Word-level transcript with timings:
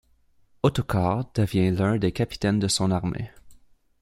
Ottokar 0.63 1.31
devient 1.35 1.69
l'un 1.69 1.97
des 1.99 2.11
capitaines 2.11 2.57
de 2.57 2.67
son 2.67 2.89
armée. 2.89 3.29